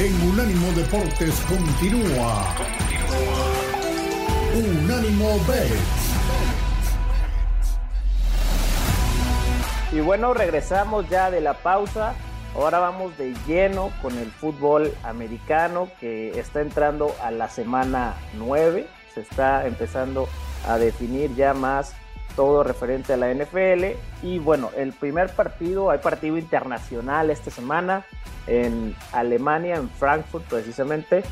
en 0.00 0.30
Unánimo 0.30 0.72
Deportes 0.72 1.38
continúa. 1.46 2.54
Unánimo 4.54 5.38
Bet. 5.46 5.78
Y 9.92 10.00
bueno, 10.00 10.32
regresamos 10.32 11.06
ya 11.10 11.30
de 11.30 11.42
la 11.42 11.52
pausa. 11.52 12.14
Ahora 12.54 12.78
vamos 12.78 13.18
de 13.18 13.34
lleno 13.46 13.92
con 14.00 14.16
el 14.16 14.30
fútbol 14.30 14.90
americano 15.02 15.90
que 16.00 16.30
está 16.40 16.62
entrando 16.62 17.14
a 17.22 17.30
la 17.30 17.50
semana 17.50 18.14
9. 18.38 18.88
Se 19.12 19.20
está 19.20 19.66
empezando 19.66 20.30
a 20.66 20.78
definir 20.78 21.34
ya 21.34 21.52
más 21.52 21.94
todo 22.36 22.62
referente 22.64 23.12
a 23.12 23.16
la 23.16 23.32
NFL. 23.32 23.96
Y 24.22 24.38
bueno, 24.38 24.70
el 24.76 24.92
primer 24.92 25.30
partido, 25.30 25.90
hay 25.90 25.98
partido 25.98 26.38
internacional 26.38 27.30
esta 27.30 27.50
semana 27.50 28.04
en 28.46 28.94
Alemania, 29.12 29.76
en 29.76 29.88
Frankfurt 29.88 30.44
precisamente, 30.44 31.22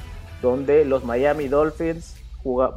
donde 0.43 0.85
los 0.85 1.05
Miami 1.05 1.49
Dolphins 1.49 2.17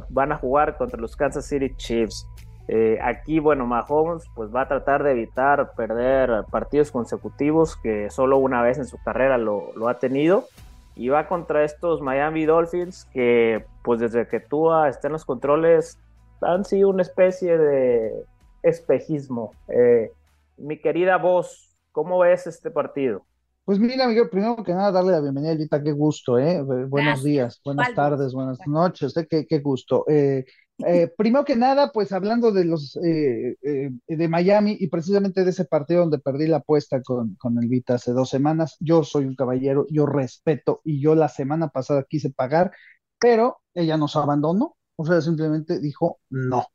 van 0.08 0.32
a 0.32 0.36
jugar 0.36 0.76
contra 0.76 1.00
los 1.00 1.16
Kansas 1.16 1.46
City 1.46 1.74
Chiefs. 1.76 2.26
Eh, 2.68 2.98
aquí, 3.02 3.38
bueno, 3.38 3.66
Mahomes 3.66 4.24
pues 4.34 4.54
va 4.54 4.62
a 4.62 4.68
tratar 4.68 5.02
de 5.02 5.12
evitar 5.12 5.72
perder 5.74 6.44
partidos 6.50 6.90
consecutivos 6.90 7.76
que 7.76 8.08
solo 8.10 8.38
una 8.38 8.62
vez 8.62 8.78
en 8.78 8.86
su 8.86 8.98
carrera 9.02 9.36
lo, 9.36 9.72
lo 9.74 9.88
ha 9.88 9.98
tenido 9.98 10.46
y 10.94 11.08
va 11.08 11.26
contra 11.26 11.64
estos 11.64 12.00
Miami 12.00 12.44
Dolphins 12.44 13.08
que 13.12 13.64
pues 13.82 14.00
desde 14.00 14.28
que 14.28 14.40
Tua 14.40 14.88
está 14.88 15.08
en 15.08 15.14
los 15.14 15.24
controles 15.24 15.98
han 16.42 16.64
sido 16.64 16.90
una 16.90 17.02
especie 17.02 17.56
de 17.56 18.24
espejismo. 18.62 19.52
Eh, 19.68 20.10
mi 20.56 20.80
querida 20.80 21.16
voz, 21.18 21.76
¿cómo 21.92 22.18
ves 22.20 22.46
este 22.46 22.70
partido? 22.70 23.24
Pues 23.64 23.78
mira, 23.78 24.08
Miguel, 24.08 24.28
primero 24.28 24.56
que 24.64 24.74
nada, 24.74 24.90
darle 24.90 25.12
la 25.12 25.20
bienvenida, 25.20 25.54
Lita, 25.54 25.80
qué 25.80 25.92
gusto, 25.92 26.36
¿eh? 26.36 26.60
Buenos 26.62 27.22
días, 27.22 27.60
buenas 27.64 27.94
tardes, 27.94 28.32
buenas 28.32 28.58
noches, 28.66 29.16
¿eh? 29.16 29.26
qué, 29.30 29.46
qué 29.46 29.60
gusto. 29.60 30.04
Eh, 30.08 30.44
eh, 30.84 31.08
primero 31.16 31.44
que 31.44 31.54
nada, 31.54 31.92
pues 31.92 32.10
hablando 32.10 32.50
de 32.50 32.64
los 32.64 32.96
eh, 32.96 33.56
de 33.62 34.28
Miami 34.28 34.76
y 34.80 34.88
precisamente 34.88 35.44
de 35.44 35.50
ese 35.50 35.64
partido 35.64 36.00
donde 36.00 36.18
perdí 36.18 36.48
la 36.48 36.56
apuesta 36.56 37.00
con, 37.02 37.36
con 37.36 37.56
el 37.62 37.68
Vita 37.68 37.94
hace 37.94 38.12
dos 38.12 38.30
semanas, 38.30 38.76
yo 38.80 39.04
soy 39.04 39.26
un 39.26 39.36
caballero, 39.36 39.86
yo 39.90 40.06
respeto 40.06 40.80
y 40.84 41.00
yo 41.00 41.14
la 41.14 41.28
semana 41.28 41.68
pasada 41.68 42.04
quise 42.08 42.30
pagar, 42.30 42.72
pero 43.20 43.58
ella 43.74 43.96
nos 43.96 44.16
abandonó, 44.16 44.76
o 44.96 45.06
sea, 45.06 45.20
simplemente 45.20 45.80
dijo 45.80 46.20
no. 46.30 46.66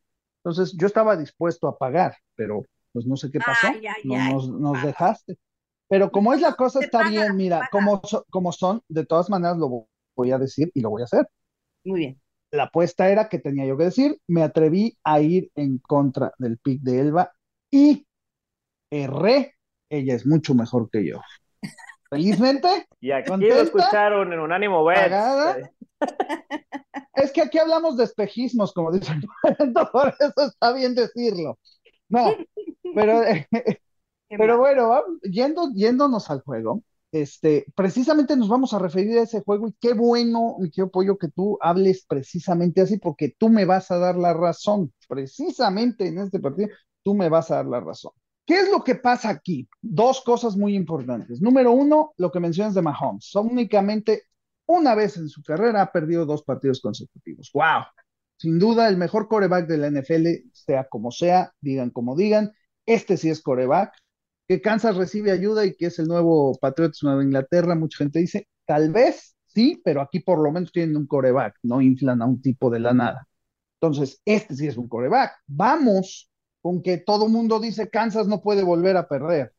Entonces 0.44 0.76
yo 0.78 0.88
estaba 0.88 1.18
dispuesto 1.18 1.68
a 1.68 1.78
pagar, 1.78 2.16
pero 2.36 2.64
pues 2.94 3.06
no 3.06 3.18
sé 3.18 3.30
qué 3.32 3.40
pasó, 3.40 3.68
no 4.04 4.32
nos, 4.32 4.50
nos 4.50 4.84
dejaste. 4.84 5.38
Pero 5.90 6.12
como 6.12 6.34
es 6.34 6.42
la 6.42 6.54
cosa, 6.54 6.80
está 6.80 7.08
bien, 7.08 7.36
mira, 7.36 7.70
como, 7.72 8.02
como 8.30 8.52
son, 8.52 8.82
de 8.90 9.06
todas 9.06 9.30
maneras 9.30 9.58
lo 9.58 9.88
voy 10.16 10.32
a 10.32 10.38
decir 10.38 10.72
y 10.74 10.82
lo 10.82 10.90
voy 10.90 11.02
a 11.02 11.06
hacer. 11.06 11.28
Muy 11.86 12.00
bien. 12.00 12.22
La 12.52 12.64
apuesta 12.64 13.10
era 13.10 13.30
que 13.30 13.40
tenía 13.40 13.66
yo 13.66 13.78
que 13.78 13.86
decir, 13.86 14.20
me 14.28 14.44
atreví 14.44 14.98
a 15.04 15.22
ir 15.22 15.52
en 15.56 15.80
contra 15.80 16.34
del 16.38 16.58
pick 16.58 16.82
de 16.82 17.00
Elba 17.00 17.32
y 17.72 18.06
erré, 18.90 19.56
ella 19.90 20.16
es 20.16 20.26
mucho 20.26 20.56
mejor 20.56 20.90
que 20.90 21.06
yo. 21.06 21.22
Felizmente. 22.10 22.88
Y 23.00 23.12
aquí 23.12 23.32
lo 23.32 23.62
escucharon 23.62 24.32
en 24.34 24.40
un 24.40 24.52
ánimo 24.52 24.84
ver. 24.84 25.12
Es 27.14 27.32
que 27.32 27.42
aquí 27.42 27.58
hablamos 27.58 27.98
de 27.98 28.04
espejismos, 28.04 28.74
como 28.74 28.92
dicen, 28.92 29.22
por 29.92 30.14
eso 30.20 30.34
está 30.38 30.74
bien 30.74 30.94
decirlo. 30.96 31.58
No, 32.10 32.34
pero 32.96 33.22
pero 34.30 34.58
bueno, 34.58 35.04
yendo, 35.24 35.72
yéndonos 35.74 36.30
al 36.30 36.42
juego, 36.42 36.84
este, 37.12 37.66
precisamente 37.76 38.36
nos 38.36 38.50
vamos 38.50 38.74
a 38.74 38.80
referir 38.80 39.18
a 39.18 39.24
ese 39.24 39.42
juego 39.42 39.70
y 39.70 39.76
qué 39.80 39.94
bueno, 39.94 40.58
mi 40.60 40.70
querido 40.70 40.92
Pollo, 40.92 41.18
que 41.18 41.30
tú 41.30 41.58
hables 41.62 42.06
precisamente 42.06 42.82
así, 42.82 42.98
porque 42.98 43.34
tú 43.38 43.50
me 43.50 43.66
vas 43.66 43.92
a 43.92 43.98
dar 43.98 44.16
la 44.16 44.34
razón. 44.34 44.94
Precisamente 45.08 46.08
en 46.08 46.20
este 46.20 46.40
partido, 46.40 46.70
tú 47.04 47.16
me 47.16 47.30
vas 47.30 47.50
a 47.52 47.56
dar 47.56 47.66
la 47.66 47.80
razón. 47.80 48.12
¿Qué 48.48 48.62
es 48.62 48.72
lo 48.72 48.84
que 48.84 48.96
pasa 48.96 49.30
aquí? 49.30 49.70
Dos 49.82 50.22
cosas 50.22 50.56
muy 50.56 50.74
importantes. 50.74 51.42
Número 51.42 51.72
uno, 51.74 52.14
lo 52.18 52.32
que 52.32 52.40
mencionas 52.40 52.74
de 52.74 52.82
Mahomes. 52.82 53.26
Son 53.26 53.48
únicamente 53.48 54.24
una 54.66 54.96
vez 54.96 55.18
en 55.18 55.30
su 55.30 55.44
carrera 55.44 55.84
ha 55.84 55.92
perdido 55.92 56.26
dos 56.26 56.44
partidos 56.44 56.82
consecutivos. 56.82 57.52
¡Wow! 57.54 57.84
Sin 58.38 58.58
duda, 58.58 58.88
el 58.88 58.98
mejor 58.98 59.28
coreback 59.28 59.68
de 59.68 59.78
la 59.78 59.88
NFL, 59.92 60.50
sea 60.54 60.86
como 60.86 61.12
sea, 61.12 61.54
digan 61.62 61.90
como 61.90 62.16
digan, 62.16 62.54
este 62.86 63.18
sí 63.18 63.30
es 63.30 63.42
coreback 63.42 63.94
que 64.48 64.62
Kansas 64.62 64.96
recibe 64.96 65.32
ayuda 65.32 65.66
y 65.66 65.76
que 65.76 65.88
es 65.88 66.00
el 66.00 66.08
nuevo 66.08 66.58
Patriots 66.60 67.04
Nueva 67.04 67.24
Inglaterra, 67.24 67.76
mucha 67.76 67.98
gente 67.98 68.20
dice, 68.20 68.48
tal 68.66 68.92
vez 68.92 69.36
sí, 69.46 69.82
pero 69.84 70.02
aquí 70.02 70.22
por 70.22 70.40
lo 70.40 70.52
menos 70.52 70.72
tienen 70.72 70.96
un 70.96 71.06
coreback, 71.06 71.56
no 71.64 71.82
inflan 71.82 72.22
a 72.22 72.26
un 72.26 72.42
tipo 72.42 72.70
de 72.70 72.80
la 72.80 72.94
nada. 72.94 73.28
Entonces, 73.80 74.22
este 74.26 74.56
sí 74.56 74.68
es 74.68 74.78
un 74.78 74.88
coreback. 74.88 75.34
Vamos 75.48 76.32
con 76.62 76.82
que 76.82 76.98
todo 76.98 77.28
mundo 77.28 77.60
dice 77.60 77.90
Kansas 77.90 78.28
no 78.28 78.42
puede 78.42 78.64
volver 78.64 78.98
a 78.98 79.08
perder. 79.08 79.54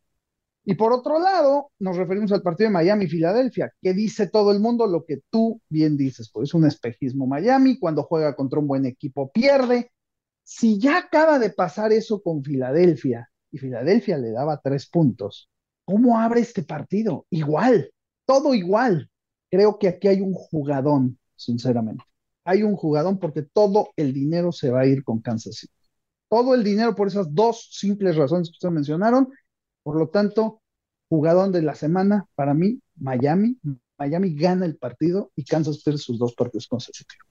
Y 0.65 0.75
por 0.75 0.93
otro 0.93 1.19
lado, 1.19 1.71
nos 1.79 1.97
referimos 1.97 2.31
al 2.31 2.43
partido 2.43 2.69
de 2.69 2.75
Miami-Filadelfia, 2.75 3.73
que 3.81 3.95
dice 3.95 4.29
todo 4.29 4.53
el 4.53 4.61
mundo 4.61 4.87
lo 4.87 5.07
que 5.07 5.21
tú 5.31 5.63
bien 5.71 5.97
dices, 5.97 6.31
pues 6.31 6.51
es 6.51 6.55
un 6.55 6.67
espejismo 6.67 7.27
Miami, 7.27 7.79
cuando 7.79 8.03
juega 8.03 8.37
contra 8.37 8.59
un 8.59 8.67
buen 8.67 8.85
equipo 8.85 9.31
pierde. 9.33 9.91
Si 10.43 10.79
ya 10.79 10.99
acaba 10.99 11.39
de 11.39 11.51
pasar 11.51 11.93
eso 11.93 12.23
con 12.23 12.45
Filadelfia 12.45 13.31
y 13.51 13.57
Filadelfia 13.57 14.19
le 14.19 14.31
daba 14.31 14.61
tres 14.63 14.87
puntos. 14.89 15.49
¿Cómo 15.87 16.19
abre 16.21 16.41
este 16.41 16.63
partido? 16.63 17.27
Igual, 17.31 17.91
todo 18.27 18.53
igual. 18.53 19.11
Creo 19.51 19.79
que 19.79 19.89
aquí 19.89 20.09
hay 20.09 20.21
un 20.21 20.35
jugadón, 20.35 21.19
sinceramente. 21.35 22.05
Hay 22.45 22.63
un 22.63 22.77
jugadón 22.77 23.19
porque 23.19 23.43
todo 23.43 23.89
el 23.97 24.13
dinero 24.13 24.53
se 24.53 24.71
va 24.71 24.81
a 24.81 24.87
ir 24.87 25.03
con 25.03 25.21
Kansas 25.23 25.57
City. 25.57 25.78
Todo 26.29 26.55
el 26.55 26.63
dinero 26.63 26.95
por 26.95 27.09
esas 27.09 27.35
dos 27.35 27.69
simples 27.73 28.17
razones 28.17 28.49
que 28.49 28.57
ustedes 28.57 28.75
mencionaron. 28.75 29.29
Por 29.83 29.97
lo 29.97 30.09
tanto, 30.09 30.61
jugadón 31.09 31.53
de 31.53 31.63
la 31.63 31.75
semana 31.75 32.27
para 32.35 32.55
mí, 32.55 32.81
Miami. 32.97 33.59
Miami 33.99 34.35
gana 34.35 34.65
el 34.65 34.77
partido 34.77 35.33
y 35.35 35.45
Kansas 35.45 35.83
pierde 35.83 35.99
sus 35.99 36.19
dos 36.19 36.35
partidos 36.35 36.69
consecutivos. 36.69 37.27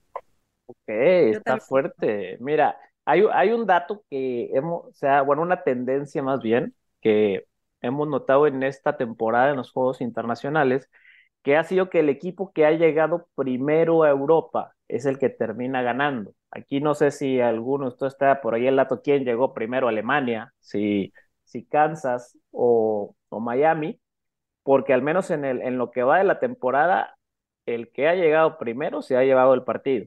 Ok, 0.66 0.88
está 0.88 1.58
fuerte. 1.58 2.36
Mira, 2.40 2.76
hay, 3.04 3.52
un 3.52 3.66
dato 3.66 4.04
que 4.10 4.50
hemos, 4.52 4.84
o 4.86 4.92
sea, 4.92 5.22
bueno, 5.22 5.40
una 5.40 5.62
tendencia 5.62 6.22
más 6.22 6.42
bien 6.42 6.74
que 7.00 7.46
hemos 7.80 8.06
notado 8.06 8.46
en 8.46 8.62
esta 8.62 8.98
temporada 8.98 9.50
en 9.50 9.56
los 9.56 9.72
Juegos 9.72 10.02
Internacionales, 10.02 10.90
que 11.48 11.56
ha 11.56 11.64
sido 11.64 11.88
que 11.88 12.00
el 12.00 12.10
equipo 12.10 12.52
que 12.52 12.66
ha 12.66 12.72
llegado 12.72 13.26
primero 13.34 14.02
a 14.02 14.10
Europa 14.10 14.74
es 14.86 15.06
el 15.06 15.18
que 15.18 15.30
termina 15.30 15.80
ganando. 15.80 16.34
Aquí 16.50 16.82
no 16.82 16.92
sé 16.92 17.10
si 17.10 17.40
alguno 17.40 17.88
ustedes 17.88 18.12
está 18.12 18.42
por 18.42 18.52
ahí 18.52 18.66
el 18.66 18.76
dato 18.76 19.00
quién 19.00 19.24
llegó 19.24 19.54
primero 19.54 19.86
a 19.86 19.90
Alemania, 19.90 20.52
si, 20.58 21.10
si 21.44 21.64
Kansas 21.64 22.36
o, 22.50 23.14
o 23.30 23.40
Miami, 23.40 23.98
porque 24.62 24.92
al 24.92 25.00
menos 25.00 25.30
en, 25.30 25.46
el, 25.46 25.62
en 25.62 25.78
lo 25.78 25.90
que 25.90 26.02
va 26.02 26.18
de 26.18 26.24
la 26.24 26.38
temporada, 26.38 27.16
el 27.64 27.90
que 27.92 28.08
ha 28.08 28.14
llegado 28.14 28.58
primero 28.58 29.00
se 29.00 29.16
ha 29.16 29.24
llevado 29.24 29.54
el 29.54 29.62
partido. 29.62 30.04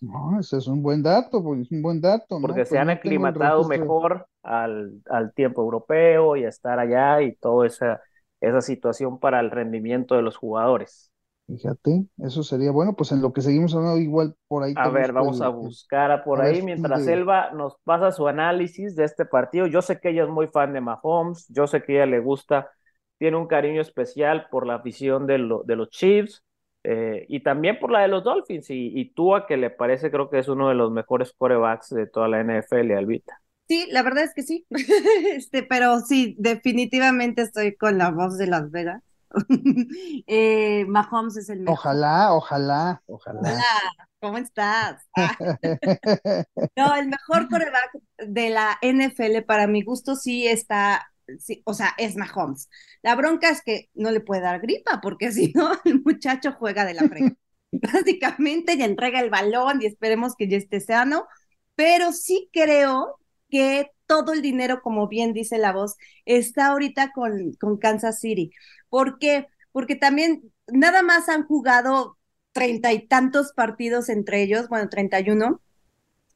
No, 0.00 0.38
ese 0.38 0.58
es 0.58 0.68
un 0.68 0.84
buen 0.84 1.02
dato, 1.02 1.42
pues 1.42 1.62
es 1.62 1.72
un 1.72 1.82
buen 1.82 2.00
dato. 2.00 2.38
Porque 2.40 2.64
se 2.64 2.76
pues 2.76 2.80
han 2.80 2.90
aclimatado 2.90 3.66
mejor 3.66 4.28
al, 4.44 5.02
al, 5.10 5.34
tiempo 5.34 5.62
europeo 5.62 6.36
y 6.36 6.44
a 6.44 6.48
estar 6.48 6.78
allá 6.78 7.22
y 7.22 7.34
toda 7.34 7.66
esa, 7.66 8.00
esa 8.40 8.60
situación 8.60 9.18
para 9.18 9.40
el 9.40 9.50
rendimiento 9.50 10.14
de 10.14 10.22
los 10.22 10.36
jugadores. 10.36 11.12
Fíjate, 11.46 12.04
eso 12.18 12.42
sería 12.42 12.72
bueno, 12.72 12.96
pues 12.96 13.12
en 13.12 13.22
lo 13.22 13.32
que 13.32 13.40
seguimos 13.40 13.72
hablando 13.72 13.98
igual 13.98 14.34
por 14.48 14.64
ahí. 14.64 14.74
A 14.76 14.88
ver, 14.88 15.12
vamos 15.12 15.40
a 15.40 15.48
buscar 15.48 16.24
por 16.24 16.40
ahí 16.40 16.60
mientras 16.60 17.06
Elba 17.06 17.52
nos 17.52 17.76
pasa 17.84 18.10
su 18.10 18.26
análisis 18.26 18.96
de 18.96 19.04
este 19.04 19.26
partido. 19.26 19.66
Yo 19.68 19.80
sé 19.80 20.00
que 20.00 20.10
ella 20.10 20.24
es 20.24 20.28
muy 20.28 20.48
fan 20.48 20.72
de 20.72 20.80
Mahomes, 20.80 21.46
yo 21.48 21.68
sé 21.68 21.84
que 21.84 21.94
ella 21.94 22.06
le 22.06 22.18
gusta, 22.18 22.72
tiene 23.18 23.36
un 23.36 23.46
cariño 23.46 23.80
especial 23.80 24.48
por 24.50 24.66
la 24.66 24.74
afición 24.76 25.28
de, 25.28 25.38
lo, 25.38 25.62
de 25.62 25.76
los 25.76 25.90
Chiefs. 25.90 26.42
Eh, 26.82 27.26
y 27.28 27.40
también 27.40 27.78
por 27.78 27.90
la 27.92 28.00
de 28.00 28.08
los 28.08 28.24
Dolphins 28.24 28.70
y, 28.70 28.92
y 28.94 29.12
Tua, 29.12 29.46
que 29.46 29.56
le 29.56 29.70
parece 29.70 30.10
creo 30.10 30.28
que 30.30 30.38
es 30.38 30.48
uno 30.48 30.68
de 30.68 30.74
los 30.74 30.90
mejores 30.90 31.32
corebacks 31.32 31.90
de 31.90 32.06
toda 32.08 32.26
la 32.28 32.40
NFL, 32.40 32.92
Albita. 32.92 33.40
Sí, 33.68 33.88
la 33.90 34.02
verdad 34.02 34.24
es 34.24 34.34
que 34.34 34.42
sí, 34.42 34.66
este, 35.32 35.62
pero 35.62 36.00
sí, 36.00 36.36
definitivamente 36.38 37.42
estoy 37.42 37.76
con 37.76 37.98
la 37.98 38.10
voz 38.10 38.38
de 38.38 38.46
Las 38.46 38.70
Vegas. 38.70 39.02
eh, 40.26 40.84
Mahomes 40.86 41.36
es 41.36 41.48
el 41.48 41.60
mejor. 41.60 41.74
Ojalá, 41.74 42.32
ojalá, 42.32 43.02
ojalá. 43.06 43.40
Hola, 43.40 44.08
¿cómo 44.20 44.38
estás? 44.38 45.02
no, 46.76 46.94
el 46.94 47.08
mejor 47.08 47.48
coreback 47.48 47.98
de 48.18 48.50
la 48.50 48.78
NFL 48.82 49.42
para 49.46 49.66
mi 49.66 49.82
gusto 49.82 50.14
sí 50.14 50.46
está 50.46 51.06
sí, 51.38 51.62
o 51.64 51.74
sea, 51.74 51.94
es 51.98 52.16
Mahomes. 52.16 52.68
La 53.02 53.14
bronca 53.14 53.50
es 53.50 53.62
que 53.62 53.90
no 53.94 54.10
le 54.10 54.20
puede 54.20 54.42
dar 54.42 54.60
gripa, 54.60 55.00
porque 55.00 55.32
si 55.32 55.52
no, 55.54 55.72
el 55.84 56.02
muchacho 56.02 56.52
juega 56.52 56.84
de 56.84 56.94
la 56.94 57.02
frente. 57.02 57.36
Básicamente, 57.72 58.76
ya 58.76 58.84
entrega 58.84 59.20
el 59.20 59.30
balón 59.30 59.82
y 59.82 59.86
esperemos 59.86 60.34
que 60.36 60.48
ya 60.48 60.56
esté 60.56 60.80
sano, 60.80 61.26
pero 61.74 62.12
sí 62.12 62.48
creo 62.52 63.18
que 63.50 63.90
todo 64.06 64.32
el 64.32 64.42
dinero, 64.42 64.80
como 64.82 65.08
bien 65.08 65.32
dice 65.32 65.58
la 65.58 65.72
voz, 65.72 65.96
está 66.24 66.68
ahorita 66.68 67.12
con, 67.12 67.52
con 67.54 67.78
Kansas 67.78 68.20
City. 68.20 68.50
¿Por 68.88 69.18
qué? 69.18 69.46
Porque 69.72 69.96
también 69.96 70.52
nada 70.68 71.02
más 71.02 71.28
han 71.28 71.46
jugado 71.46 72.18
treinta 72.52 72.92
y 72.92 73.06
tantos 73.06 73.52
partidos 73.52 74.08
entre 74.08 74.42
ellos, 74.42 74.68
bueno, 74.68 74.88
treinta 74.88 75.20
y 75.20 75.30
uno, 75.30 75.60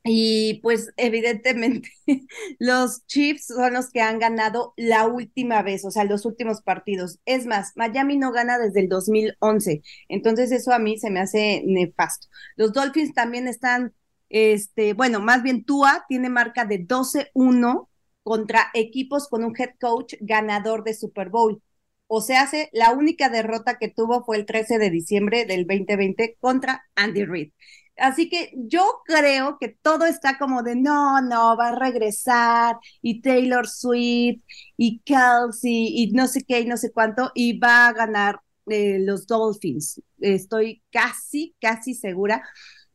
y 0.03 0.61
pues 0.63 0.93
evidentemente 0.97 1.91
los 2.59 3.07
Chiefs 3.07 3.47
son 3.49 3.75
los 3.75 3.91
que 3.91 4.01
han 4.01 4.19
ganado 4.19 4.73
la 4.77 5.07
última 5.07 5.63
vez, 5.63 5.85
o 5.85 5.91
sea, 5.91 6.05
los 6.05 6.25
últimos 6.25 6.63
partidos. 6.63 7.19
Es 7.27 7.47
más, 7.47 7.73
Miami 7.77 8.17
no 8.17 8.33
gana 8.33 8.59
desde 8.59 8.81
el 8.81 8.89
2011, 8.89 9.83
entonces 10.09 10.53
eso 10.53 10.73
a 10.73 10.79
mí 10.79 10.99
se 10.99 11.11
me 11.11 11.21
hace 11.21 11.63
nefasto. 11.67 12.29
Los 12.57 12.73
Dolphins 12.73 13.13
también 13.15 13.47
están, 13.47 13.95
este, 14.31 14.95
bueno, 14.95 15.21
más 15.21 15.43
bien 15.43 15.65
Tua 15.65 16.05
tiene 16.09 16.31
marca 16.31 16.65
de 16.65 16.87
12-1 16.87 17.89
contra 18.23 18.71
equipos 18.75 19.29
con 19.29 19.45
un 19.45 19.55
head 19.59 19.73
coach 19.81 20.15
ganador 20.21 20.85
de 20.85 20.95
Super 20.95 21.29
Bowl. 21.31 21.63
O 22.07 22.21
sea, 22.23 22.49
la 22.73 22.93
única 22.93 23.29
derrota 23.29 23.79
que 23.79 23.89
tuvo 23.89 24.25
fue 24.25 24.37
el 24.37 24.47
13 24.47 24.79
de 24.79 24.91
diciembre 24.91 25.45
del 25.47 25.67
2020 25.67 26.37
contra 26.41 26.85
Andy 26.97 27.25
Reid. 27.25 27.53
Así 27.97 28.29
que 28.31 28.53
yo 28.57 29.03
creo 29.05 29.59
que 29.61 29.69
todo 29.69 30.07
está 30.07 30.39
como 30.39 30.63
de 30.63 30.75
no, 30.75 31.21
no, 31.21 31.57
va 31.57 31.69
a 31.69 31.79
regresar 31.79 32.77
y 33.03 33.21
Taylor 33.21 33.69
Swift 33.69 34.43
y 34.77 35.01
Kelsey 35.05 36.03
y 36.03 36.13
no 36.13 36.27
sé 36.27 36.43
qué 36.45 36.61
y 36.61 36.67
no 36.67 36.77
sé 36.79 36.93
cuánto 36.93 37.31
y 37.35 37.59
va 37.59 37.89
a 37.89 37.93
ganar 37.93 38.41
eh, 38.69 38.99
los 39.01 39.27
Dolphins. 39.27 40.01
Estoy 40.19 40.83
casi, 40.91 41.55
casi 41.61 41.95
segura. 41.95 42.43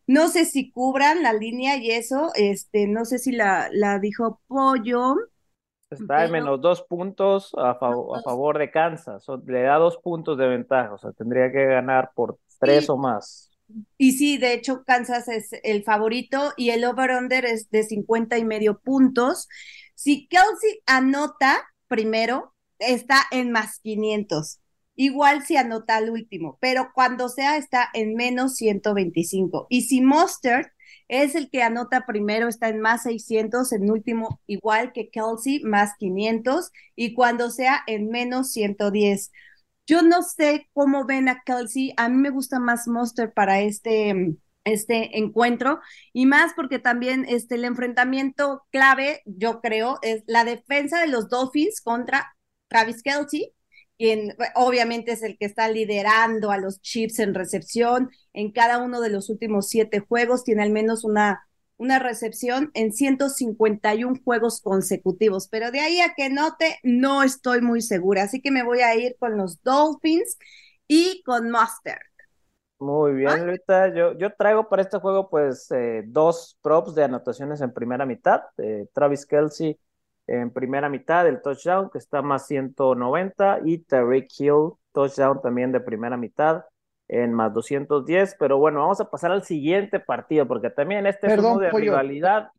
No 0.08 0.28
sé 0.28 0.46
si 0.46 0.72
cubran 0.72 1.24
la 1.24 1.34
línea 1.34 1.78
y 1.78 1.92
eso, 1.92 2.32
este, 2.36 2.88
no 2.88 3.06
sé 3.06 3.20
si 3.20 3.32
la, 3.32 3.70
la 3.72 4.00
dijo 4.00 4.42
Pollo. 4.48 5.16
Está 5.90 6.26
en 6.26 6.32
menos 6.32 6.62
dos 6.62 6.82
puntos 6.84 7.52
a, 7.58 7.76
favor 7.76 8.58
de 8.58 8.72
Kansas. 8.72 9.26
le 9.46 9.64
da 9.64 9.78
dos 9.78 9.98
puntos 9.98 10.38
de 10.38 10.48
ventaja, 10.48 10.94
o 10.94 10.98
sea, 10.98 11.12
tendría 11.12 11.52
que 11.52 11.66
ganar 11.66 12.12
por 12.16 12.38
tres 12.60 12.90
o 12.90 12.98
más. 12.98 13.52
Y 13.98 14.14
sí, 14.14 14.38
de 14.38 14.54
hecho, 14.54 14.84
Kansas 14.86 15.28
es 15.28 15.50
el 15.64 15.84
favorito 15.84 16.54
y 16.56 16.70
el 16.70 16.84
over-under 16.86 17.46
es 17.46 17.70
de 17.72 17.84
50 17.84 18.38
y 18.38 18.46
medio 18.46 18.80
puntos. 18.80 19.48
Si 19.96 20.28
Kelsey 20.28 20.82
anota 20.86 21.64
primero, 21.88 22.54
está 22.80 23.22
en 23.32 23.52
más 23.52 23.80
500. 23.80 24.60
Igual 24.96 25.46
si 25.46 25.58
anota 25.58 25.98
al 25.98 26.10
último, 26.10 26.58
pero 26.62 26.92
cuando 26.94 27.28
sea 27.30 27.58
está 27.58 27.90
en 27.94 28.16
menos 28.16 28.56
125. 28.56 29.68
Y 29.70 29.84
si 29.84 30.02
Mustard 30.02 30.68
es 31.08 31.36
el 31.36 31.50
que 31.50 31.64
anota 31.64 32.06
primero, 32.06 32.48
está 32.48 32.70
en 32.70 32.80
más 32.80 33.04
600, 33.04 33.72
en 33.74 33.92
último 33.92 34.42
igual 34.48 34.92
que 34.94 35.10
Kelsey, 35.10 35.62
más 35.64 35.94
500, 36.00 36.72
y 36.96 37.14
cuando 37.14 37.50
sea 37.52 37.84
en 37.88 38.10
menos 38.10 38.52
110. 38.52 39.32
Yo 39.88 40.02
no 40.02 40.24
sé 40.24 40.70
cómo 40.74 41.06
ven 41.06 41.30
a 41.30 41.44
Kelsey, 41.46 41.94
a 41.98 42.10
mí 42.10 42.16
me 42.18 42.32
gusta 42.32 42.60
más 42.60 42.88
Monster 42.88 43.32
para 43.34 43.62
este, 43.62 44.36
este 44.64 45.18
encuentro 45.20 45.80
y 46.12 46.26
más 46.26 46.54
porque 46.56 46.80
también 46.80 47.26
este, 47.30 47.56
el 47.56 47.66
enfrentamiento 47.66 48.64
clave, 48.72 49.22
yo 49.26 49.62
creo, 49.62 50.00
es 50.02 50.24
la 50.28 50.44
defensa 50.44 51.02
de 51.02 51.08
los 51.08 51.30
Dolphins 51.30 51.82
contra 51.82 52.36
Travis 52.68 53.04
Kelsey, 53.04 53.54
quien 53.98 54.36
obviamente 54.56 55.12
es 55.12 55.24
el 55.24 55.38
que 55.38 55.46
está 55.46 55.70
liderando 55.70 56.52
a 56.52 56.58
los 56.58 56.82
Chiefs 56.82 57.20
en 57.20 57.34
recepción. 57.34 58.10
En 58.34 58.52
cada 58.52 58.80
uno 58.80 59.02
de 59.02 59.10
los 59.10 59.30
últimos 59.30 59.70
siete 59.70 60.00
juegos, 60.00 60.44
tiene 60.44 60.64
al 60.64 60.72
menos 60.72 61.04
una 61.04 61.46
una 61.78 62.00
recepción 62.00 62.72
en 62.74 62.94
151 62.94 64.22
juegos 64.24 64.62
consecutivos, 64.62 65.48
pero 65.50 65.72
de 65.72 65.82
ahí 65.82 66.00
a 66.02 66.14
que 66.16 66.30
note, 66.30 66.80
no 66.84 67.24
estoy 67.24 67.62
muy 67.62 67.82
segura, 67.82 68.24
así 68.24 68.42
que 68.42 68.52
me 68.52 68.64
voy 68.64 68.80
a 68.80 68.96
ir 68.96 69.16
con 69.20 69.38
los 69.38 69.62
Dolphins 69.64 70.38
y 70.88 71.22
con 71.24 71.52
Mustard. 71.52 72.00
Muy 72.80 73.14
bien, 73.14 73.30
ahorita 73.30 73.94
yo, 73.94 74.18
yo 74.18 74.34
traigo 74.34 74.68
para 74.68 74.82
este 74.82 75.00
juego 75.00 75.30
pues 75.30 75.72
eh, 75.72 76.04
dos 76.06 76.58
props 76.62 76.94
de 76.94 77.04
anotaciones 77.04 77.62
en 77.62 77.74
primera 77.74 78.06
mitad, 78.06 78.42
Travis 78.94 79.26
Kelsey 79.26 79.80
en 80.28 80.52
primera 80.52 80.90
mitad, 80.90 81.28
el 81.28 81.42
touchdown 81.42 81.90
que 81.90 81.98
está 81.98 82.22
más 82.22 82.48
190 82.48 83.60
y 83.66 83.80
Tariq 83.80 84.28
Hill, 84.40 84.72
touchdown 84.92 85.42
también 85.42 85.72
de 85.72 85.80
primera 85.80 86.18
mitad 86.18 86.66
en 87.08 87.34
más 87.34 87.54
210, 87.54 88.36
pero 88.40 88.58
bueno, 88.58 88.80
vamos 88.80 89.00
a 89.00 89.10
pasar 89.10 89.32
al 89.32 89.44
siguiente 89.44 90.00
partido, 90.00 90.48
porque 90.48 90.70
también 90.70 91.06
este 91.06 91.28
es 91.28 91.40
uno 91.40 91.60
de 91.60 91.72
rivalidad. 91.72 92.50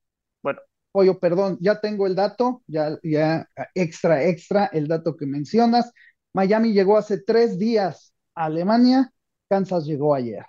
Bueno. 0.43 0.61
Pollo, 0.93 1.19
perdón, 1.19 1.59
ya 1.61 1.81
tengo 1.81 2.07
el 2.07 2.15
dato, 2.15 2.63
ya, 2.67 2.97
ya 3.03 3.49
extra, 3.75 4.23
extra, 4.23 4.67
el 4.67 4.87
dato 4.87 5.17
que 5.17 5.27
mencionas. 5.27 5.93
Miami 6.33 6.73
llegó 6.73 6.97
hace 6.97 7.23
tres 7.23 7.59
días 7.59 8.15
a 8.35 8.45
Alemania, 8.45 9.13
Kansas 9.49 9.85
llegó 9.85 10.15
ayer. 10.15 10.47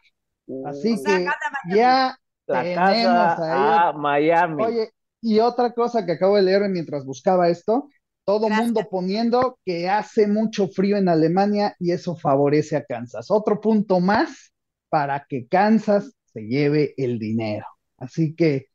Así 0.66 1.02
que 1.04 1.26
ya 1.70 2.18
la 2.46 2.64
tenemos 2.64 3.40
a 3.40 3.94
Miami. 3.94 4.64
Oye, 4.64 4.92
y 5.22 5.40
otra 5.40 5.74
cosa 5.74 6.06
que 6.06 6.14
acabo 6.14 6.36
de 6.36 6.44
leer 6.44 6.70
mientras 6.70 7.06
buscaba 7.06 7.50
esto, 7.50 7.90
todo 8.26 8.50
mundo 8.50 8.82
poniendo 8.90 9.58
que 9.64 9.90
hace 9.90 10.28
mucho 10.28 10.68
frío 10.68 10.98
en 10.98 11.08
Alemania 11.08 11.76
y 11.80 11.92
eso 11.92 12.16
favorece 12.16 12.76
a 12.76 12.84
Kansas. 12.84 13.32
Otro 13.32 13.62
punto 13.62 14.00
más 14.00 14.54
para 14.90 15.26
que 15.28 15.48
Kansas 15.48 16.14
se 16.26 16.42
lleve 16.42 16.94
el 16.98 17.20
dinero. 17.20 17.66
Así 17.98 18.36
que 18.36 18.68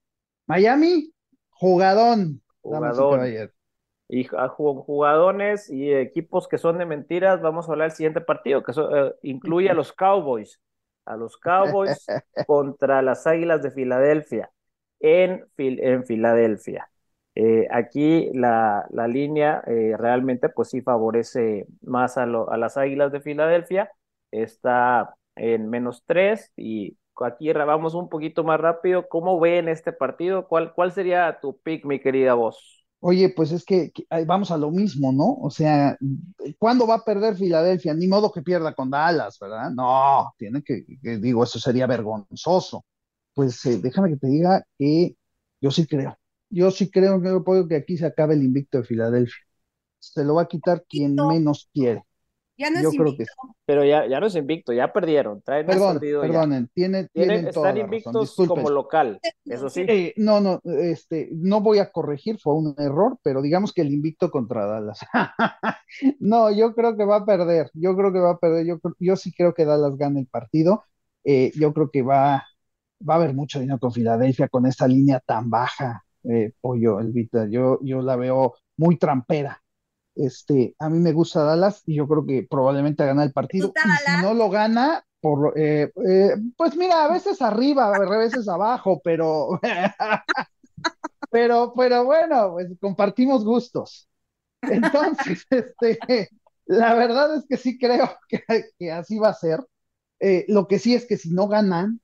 Miami, 0.47 1.13
jugadón. 1.51 2.43
Jugadón. 2.63 3.51
Y 4.09 4.25
jugadores 4.25 5.71
y 5.71 5.93
equipos 5.93 6.49
que 6.49 6.59
son 6.59 6.79
de 6.79 6.87
mentiras, 6.87 7.41
vamos 7.41 7.69
a 7.69 7.73
hablar 7.73 7.89
del 7.89 7.97
siguiente 7.97 8.21
partido, 8.21 8.63
que 8.63 8.73
eh, 8.73 9.15
incluye 9.23 9.71
a 9.71 9.75
los 9.75 9.93
Cowboys. 9.93 10.61
A 11.05 11.17
los 11.17 11.37
Cowboys 11.37 12.07
contra 12.47 13.03
las 13.03 13.27
Águilas 13.27 13.63
de 13.63 13.71
Filadelfia 13.71 14.51
en, 15.03 15.47
en 15.59 16.05
Filadelfia. 16.05 16.89
Eh, 17.35 17.67
aquí 17.71 18.31
la, 18.35 18.87
la 18.91 19.09
línea 19.09 19.63
eh, 19.67 19.95
realmente 19.99 20.49
pues 20.51 20.69
sí 20.69 20.83
favorece 20.83 21.67
más 21.81 22.19
a, 22.19 22.25
a, 22.25 22.57
las 22.59 22.77
Águilas 22.77 23.11
de 23.11 23.23
Filadelfia, 23.23 23.91
está 24.31 25.15
en 25.35 25.71
menos 25.71 26.05
tres 26.07 26.53
y 26.57 26.99
aquí 27.25 27.53
vamos 27.53 27.95
un 27.95 28.09
poquito 28.09 28.45
más 28.45 28.61
rápido. 28.61 29.09
¿Cómo 29.09 29.39
ven 29.41 29.69
este 29.69 29.93
partido? 29.93 30.47
¿Cuál, 30.47 30.73
cuál 30.75 30.93
sería 30.93 31.39
tu 31.41 31.59
pick, 31.59 31.85
mi 31.85 32.01
querida 32.01 32.35
voz? 32.35 32.85
Oye, 33.01 33.31
pues 33.31 33.51
es 33.51 33.65
que, 33.65 33.91
vamos 34.27 34.53
a 34.53 34.57
lo 34.57 34.71
mismo, 34.71 35.13
¿no? 35.13 35.35
O 35.41 35.51
sea, 35.51 35.97
¿cuándo 36.57 36.87
va 36.87 36.97
a 36.97 37.05
perder 37.05 37.35
Filadelfia? 37.35 37.95
Ni 37.95 38.07
modo 38.07 38.31
que 38.31 38.43
pierda 38.43 38.75
con 38.75 38.91
Dallas, 38.91 39.39
¿verdad? 39.41 39.71
No, 39.73 40.33
tiene 40.39 40.63
que, 40.63 40.85
digo, 41.19 41.43
eso 41.43 41.59
sería 41.59 41.89
vergonzoso. 41.89 42.85
Pues 43.35 43.65
eh, 43.67 43.79
déjame 43.83 44.11
que 44.11 44.17
te 44.17 44.27
diga 44.29 44.65
que 44.79 45.17
yo 45.61 45.71
sí 45.71 45.87
creo 45.87 46.17
yo 46.53 46.71
sí 46.71 46.91
creo 46.91 47.21
que, 47.21 47.69
que 47.69 47.77
aquí 47.77 47.97
se 47.97 48.07
acabe 48.07 48.35
el 48.35 48.43
invicto 48.43 48.79
de 48.79 48.85
Filadelfia. 48.85 49.43
Se 49.99 50.25
lo 50.25 50.35
va 50.35 50.43
a 50.43 50.49
quitar 50.49 50.85
quien 50.89 51.17
menos 51.17 51.69
quiere. 51.73 52.05
Ya 52.59 52.69
no 52.71 52.79
es 52.79 52.95
invicto. 52.95 53.25
Pero 53.65 53.85
ya, 53.85 54.07
ya 54.07 54.21
no 54.21 54.27
es 54.27 54.35
invicto, 54.35 54.73
ya 54.73 54.93
perdieron. 54.93 55.41
Perdón, 55.41 55.99
perdonen, 55.99 56.69
tiene, 56.75 57.09
tienen, 57.09 57.49
están 57.49 57.79
invictos 57.79 58.37
como 58.37 58.69
local, 58.69 59.19
eso 59.47 59.71
sí. 59.71 59.87
Eh, 59.89 60.13
no, 60.17 60.41
no, 60.41 60.61
este, 60.65 61.31
no 61.33 61.63
voy 61.63 61.79
a 61.79 61.91
corregir, 61.91 62.39
fue 62.39 62.55
un 62.55 62.75
error, 62.77 63.19
pero 63.23 63.41
digamos 63.41 63.73
que 63.73 63.81
el 63.81 63.93
invicto 63.93 64.31
contra 64.31 64.67
Dallas. 64.67 65.01
no, 66.21 66.51
yo 66.55 66.75
creo 66.75 66.97
que 66.97 67.07
va 67.07 67.17
a 67.17 67.25
perder, 67.25 67.71
yo 67.73 67.97
creo 67.97 68.13
que 68.13 68.21
va 68.21 68.33
a 68.33 68.39
perder, 68.39 68.67
yo, 68.67 68.79
yo 68.99 69.17
sí 69.17 69.33
creo 69.33 69.55
que 69.55 69.65
Dallas 69.65 69.97
gana 69.97 70.21
el 70.21 70.27
partido. 70.27 70.85
Eh, 71.25 71.53
yo 71.55 71.73
creo 71.73 71.91
que 71.91 72.03
va, 72.03 72.45
va 73.09 73.15
a 73.15 73.17
haber 73.19 73.35
mucho 73.35 73.61
dinero 73.61 73.79
con 73.79 73.93
Filadelfia 73.93 74.49
con 74.49 74.67
esta 74.67 74.87
línea 74.87 75.21
tan 75.21 75.51
baja 75.51 76.05
eh, 76.25 76.53
Pollo, 76.61 77.01
Elvita. 77.01 77.47
Yo, 77.49 77.79
yo 77.83 78.03
la 78.03 78.17
veo 78.17 78.55
muy 78.77 78.97
trampera. 78.97 79.63
Este, 80.15 80.75
a 80.79 80.91
mí 80.91 80.99
me 80.99 81.13
gusta 81.13 81.43
Dallas 81.43 81.83
y 81.87 81.97
yo 81.97 82.07
creo 82.07 82.27
que 82.27 82.47
probablemente 82.49 83.05
gana 83.05 83.25
el 83.25 83.33
partido. 83.33 83.73
Y 83.75 84.11
si 84.11 84.23
no 84.23 84.35
lo 84.35 84.51
gana, 84.51 85.05
por, 85.21 85.55
eh, 85.57 85.91
eh, 86.07 86.37
pues 86.57 86.77
mira, 86.77 87.05
a 87.05 87.13
veces 87.13 87.41
arriba, 87.41 87.95
a 87.95 88.19
veces 88.19 88.49
abajo, 88.49 89.01
pero, 89.03 89.61
pero, 91.31 91.73
pero 91.77 92.05
bueno, 92.05 92.53
pues 92.53 92.69
compartimos 92.81 93.45
gustos. 93.45 94.09
Entonces, 94.61 95.47
este, 95.51 96.29
la 96.67 96.95
verdad 96.95 97.37
es 97.37 97.47
que 97.49 97.57
sí 97.57 97.79
creo 97.79 98.11
que, 98.29 98.43
que 98.79 98.93
así 98.93 99.19
va 99.19 99.31
a 99.31 99.35
ser. 99.35 99.65
Eh, 100.21 100.45
lo 100.49 100.69
que 100.69 100.79
sí 100.79 100.95
es 100.95 101.07
que 101.07 101.17
si 101.17 101.31
no 101.31 101.49
ganan, 101.49 102.01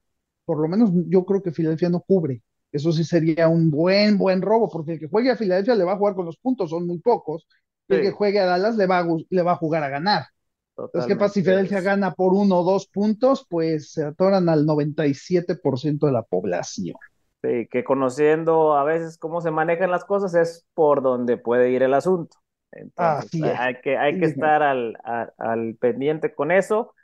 por 0.49 0.59
lo 0.61 0.67
menos 0.67 0.91
yo 1.09 1.27
creo 1.27 1.43
que 1.43 1.53
Filadelfia 1.53 1.91
no 1.91 2.01
cubre. 2.01 2.43
Eso 2.73 2.91
sí 2.91 3.05
sería 3.05 3.49
un 3.49 3.71
buen, 3.71 4.17
buen 4.17 4.41
robo, 4.41 4.71
porque 4.71 4.93
el 4.93 4.99
que 4.99 5.07
juegue 5.07 5.31
a 5.31 5.37
Filadelfia 5.37 5.75
le 5.75 5.85
va 5.85 5.93
a 5.93 5.99
jugar 5.99 6.15
con 6.15 6.25
los 6.25 6.39
puntos, 6.39 6.71
son 6.71 6.87
muy 6.87 7.01
pocos. 7.01 7.47
El 7.87 8.01
que 8.01 8.13
juegue 8.13 8.41
a 8.41 8.47
Dallas 8.47 8.77
le 8.77 8.87
va 8.87 9.01
a, 9.01 9.07
le 9.29 9.43
va 9.43 9.53
a 9.53 9.57
jugar 9.57 9.83
a 9.83 9.91
ganar. 9.91 10.25
Entonces, 10.71 11.07
¿qué 11.07 11.17
pasa 11.17 11.35
si 11.35 11.43
Filadelfia 11.43 11.83
gana 11.83 12.15
por 12.15 12.33
uno 12.33 12.61
o 12.61 12.65
dos 12.65 12.87
puntos? 12.87 13.47
Pues 13.47 13.93
se 13.93 14.05
atoran 14.05 14.49
al 14.49 14.65
97% 14.65 16.07
de 16.07 16.13
la 16.13 16.23
población. 16.23 16.97
Sí, 17.43 17.69
que 17.71 17.85
conociendo 17.85 18.75
a 18.75 18.85
veces 18.85 19.19
cómo 19.19 19.43
se 19.43 19.51
manejan 19.51 19.91
las 19.91 20.07
cosas 20.07 20.35
es 20.35 20.67
por 20.73 21.03
donde 21.03 21.37
puede 21.37 21.73
ir 21.73 21.83
el 21.83 21.93
asunto. 21.93 22.39
Entonces, 22.73 23.43
hay 23.59 23.81
que, 23.83 23.99
hay 23.99 24.19
que 24.19 24.25
estar 24.25 24.63
al, 24.63 24.97
al, 25.37 25.77
pendiente 25.79 26.35
con 26.35 26.51
eso. 26.51 26.95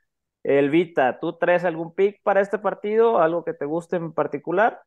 Elvita, 0.45 1.19
¿tú 1.21 1.39
traes 1.39 1.65
algún 1.65 1.95
pick 1.95 2.23
para 2.23 2.41
este 2.41 2.59
partido? 2.59 3.19
¿Algo 3.19 3.45
que 3.45 3.55
te 3.55 3.65
guste 3.65 3.97
en 3.97 4.13
particular? 4.13 4.83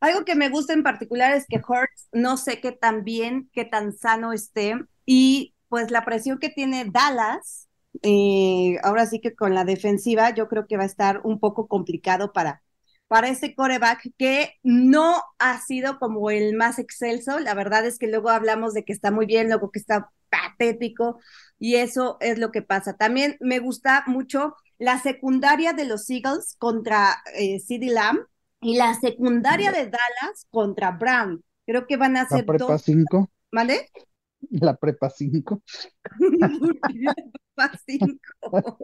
Algo 0.00 0.24
que 0.24 0.34
me 0.36 0.48
gusta 0.48 0.72
en 0.72 0.82
particular 0.82 1.32
es 1.32 1.46
que 1.48 1.58
Hurts 1.58 2.08
no 2.12 2.36
sé 2.36 2.60
qué 2.60 2.72
tan 2.72 3.04
bien, 3.04 3.50
qué 3.52 3.64
tan 3.64 3.92
sano 3.92 4.32
esté 4.32 4.74
y 5.04 5.54
pues 5.68 5.90
la 5.90 6.04
presión 6.04 6.38
que 6.38 6.48
tiene 6.48 6.86
Dallas, 6.90 7.68
eh, 8.02 8.76
ahora 8.82 9.06
sí 9.06 9.20
que 9.20 9.34
con 9.34 9.54
la 9.54 9.64
defensiva 9.64 10.30
yo 10.30 10.48
creo 10.48 10.66
que 10.66 10.76
va 10.76 10.84
a 10.84 10.86
estar 10.86 11.20
un 11.24 11.40
poco 11.40 11.66
complicado 11.66 12.32
para, 12.32 12.62
para 13.08 13.28
este 13.28 13.54
coreback 13.54 14.08
que 14.16 14.52
no 14.62 15.20
ha 15.38 15.60
sido 15.60 15.98
como 15.98 16.30
el 16.30 16.54
más 16.56 16.78
excelso. 16.78 17.38
La 17.40 17.54
verdad 17.54 17.84
es 17.86 17.98
que 17.98 18.06
luego 18.08 18.30
hablamos 18.30 18.74
de 18.74 18.84
que 18.84 18.92
está 18.92 19.10
muy 19.10 19.26
bien, 19.26 19.48
luego 19.48 19.70
que 19.70 19.78
está 19.78 20.10
patético 20.30 21.18
y 21.58 21.76
eso 21.76 22.16
es 22.20 22.38
lo 22.38 22.50
que 22.52 22.62
pasa. 22.62 22.96
También 22.96 23.36
me 23.40 23.58
gusta 23.58 24.04
mucho 24.06 24.54
la 24.78 24.98
secundaria 25.00 25.72
de 25.72 25.86
los 25.86 26.08
Eagles 26.10 26.56
contra 26.58 27.22
eh, 27.34 27.60
CD 27.60 27.86
Lamb 27.86 28.20
y 28.60 28.76
la 28.76 28.94
secundaria 28.94 29.72
de 29.72 29.84
Dallas 29.84 30.46
contra 30.50 30.92
Brown. 30.92 31.42
Creo 31.66 31.86
que 31.86 31.96
van 31.96 32.16
a 32.16 32.28
ser 32.28 32.40
la 32.40 32.46
prepa 32.46 32.72
dos. 32.72 32.82
5. 32.82 33.30
¿Vale? 33.52 33.90
La 34.50 34.76
prepa 34.76 35.10
5. 35.10 35.62
la 36.94 37.14
prepa 37.14 37.80
5. 37.86 38.78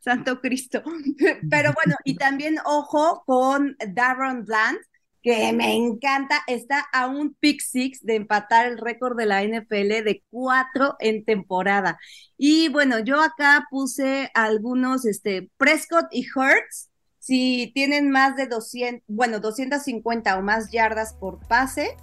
Santo 0.00 0.40
Cristo. 0.40 0.82
Pero 1.50 1.72
bueno, 1.72 1.96
y 2.04 2.16
también 2.16 2.56
ojo 2.64 3.22
con 3.26 3.76
Darren 3.94 4.44
Bland, 4.44 4.78
que 5.22 5.52
me 5.52 5.74
encanta, 5.74 6.42
está 6.46 6.86
a 6.92 7.06
un 7.06 7.34
pick 7.34 7.60
six 7.60 8.04
de 8.04 8.16
empatar 8.16 8.66
el 8.66 8.78
récord 8.78 9.16
de 9.16 9.26
la 9.26 9.42
NFL 9.42 10.04
de 10.04 10.22
cuatro 10.30 10.96
en 11.00 11.24
temporada. 11.24 11.98
Y 12.36 12.68
bueno, 12.68 13.00
yo 13.00 13.20
acá 13.20 13.66
puse 13.70 14.30
algunos, 14.34 15.04
este, 15.04 15.50
Prescott 15.56 16.06
y 16.12 16.24
Hertz, 16.24 16.88
si 17.18 17.72
tienen 17.74 18.10
más 18.10 18.36
de 18.36 18.46
200, 18.46 19.04
bueno, 19.08 19.40
250 19.40 20.38
o 20.38 20.42
más 20.42 20.70
yardas 20.70 21.14
por 21.14 21.40
pase, 21.46 21.96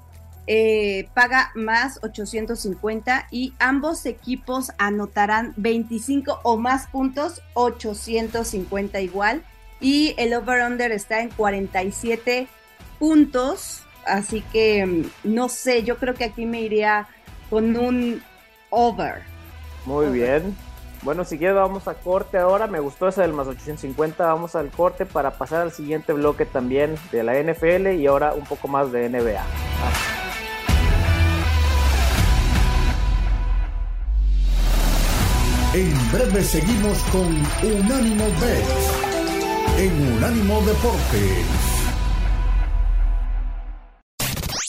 eh, 0.47 1.09
paga 1.15 1.51
más 1.55 1.99
850 2.03 3.27
y 3.31 3.53
ambos 3.57 4.05
equipos 4.05 4.71
anotarán 4.77 5.55
25 5.57 6.41
o 6.43 6.57
más 6.57 6.87
puntos, 6.87 7.41
850 7.55 9.01
igual. 9.01 9.43
Y 9.79 10.13
el 10.17 10.33
over-under 10.33 10.91
está 10.91 11.21
en 11.21 11.29
47 11.29 12.47
puntos, 12.99 13.83
así 14.05 14.41
que 14.51 14.85
mm, 14.85 15.05
no 15.23 15.49
sé, 15.49 15.83
yo 15.83 15.97
creo 15.97 16.13
que 16.13 16.25
aquí 16.25 16.45
me 16.45 16.61
iría 16.61 17.07
con 17.49 17.75
un 17.75 18.21
over. 18.69 19.21
Muy 19.85 20.05
over. 20.05 20.11
bien. 20.11 20.55
Bueno, 21.03 21.23
si 21.23 21.37
quieres 21.37 21.55
vamos 21.55 21.87
a 21.87 21.93
corte 21.93 22.39
ahora. 22.39 22.65
Me 22.65 22.79
gustó 22.79 23.07
ese 23.07 23.21
del 23.21 23.31
más 23.31 23.47
850. 23.47 24.25
Vamos 24.25 24.55
al 24.55 24.71
corte 24.71 25.05
para 25.05 25.37
pasar 25.37 25.61
al 25.61 25.71
siguiente 25.71 26.13
bloque 26.13 26.45
también 26.45 26.95
de 27.11 27.23
la 27.23 27.39
NFL 27.39 27.99
y 27.99 28.07
ahora 28.07 28.33
un 28.33 28.43
poco 28.43 28.67
más 28.67 28.91
de 28.91 29.07
NBA. 29.09 29.39
Ah. 29.39 30.15
En 35.75 36.11
breve 36.11 36.41
seguimos 36.41 36.97
con 37.11 37.27
Unánimo 37.69 38.25
Bet 38.39 39.05
en 39.77 40.15
Unánimo 40.17 40.61
Deportes. 40.61 41.74